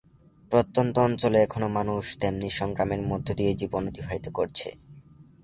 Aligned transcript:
প্রত্যন্ত 0.51 0.95
অঞ্চলে 0.99 1.37
এখনো 1.41 1.67
মানুষ 1.69 2.03
তেমনি 2.21 2.49
সংগ্রামের 2.51 3.01
মধ্য 3.01 3.27
দিয়ে 3.33 3.51
জীবন 3.55 3.81
অতিবাহিত 3.87 4.25
করছে। 4.29 4.67